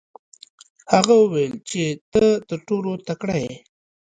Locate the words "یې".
3.45-3.55